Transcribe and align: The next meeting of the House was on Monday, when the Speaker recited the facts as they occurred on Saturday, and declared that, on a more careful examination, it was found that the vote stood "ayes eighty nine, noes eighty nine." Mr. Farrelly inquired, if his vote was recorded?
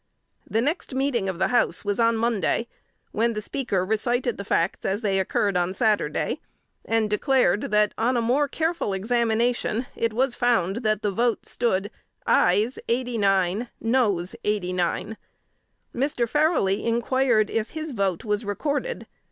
The 0.49 0.61
next 0.61 0.95
meeting 0.95 1.29
of 1.29 1.37
the 1.37 1.49
House 1.49 1.85
was 1.85 1.99
on 1.99 2.17
Monday, 2.17 2.67
when 3.11 3.33
the 3.33 3.39
Speaker 3.43 3.85
recited 3.85 4.35
the 4.37 4.43
facts 4.43 4.83
as 4.83 5.01
they 5.03 5.19
occurred 5.19 5.55
on 5.55 5.75
Saturday, 5.75 6.41
and 6.83 7.07
declared 7.07 7.69
that, 7.69 7.93
on 7.99 8.17
a 8.17 8.19
more 8.23 8.47
careful 8.47 8.93
examination, 8.95 9.85
it 9.95 10.11
was 10.11 10.33
found 10.33 10.77
that 10.77 11.03
the 11.03 11.11
vote 11.11 11.45
stood 11.45 11.91
"ayes 12.27 12.79
eighty 12.89 13.19
nine, 13.19 13.69
noes 13.79 14.35
eighty 14.43 14.73
nine." 14.73 15.17
Mr. 15.93 16.27
Farrelly 16.27 16.83
inquired, 16.83 17.51
if 17.51 17.69
his 17.69 17.91
vote 17.91 18.25
was 18.25 18.43
recorded? 18.43 19.05